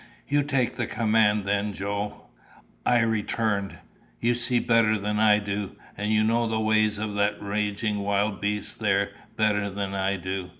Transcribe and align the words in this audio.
"You 0.27 0.41
take 0.41 0.77
the 0.77 0.87
command, 0.87 1.45
then, 1.45 1.73
Joe," 1.73 2.23
I 2.87 3.01
returned. 3.01 3.77
"You 4.19 4.33
see 4.33 4.57
better 4.57 4.97
than 4.97 5.19
I 5.19 5.37
do, 5.37 5.75
and 5.95 6.11
you 6.11 6.23
know 6.23 6.47
the 6.47 6.59
ways 6.59 6.97
of 6.97 7.13
that 7.13 7.39
raging 7.39 7.99
wild 7.99 8.41
beast 8.41 8.79
there 8.79 9.11
better 9.37 9.69
than 9.69 9.93
I 9.93 10.15
do. 10.15 10.49